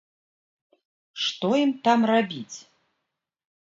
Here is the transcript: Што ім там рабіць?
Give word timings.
Што 1.25 1.47
ім 1.65 1.71
там 1.89 1.99
рабіць? 2.13 2.57